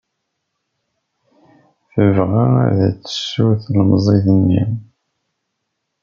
[1.93, 4.63] Tebɣa ad tsew tlemẓit-nni.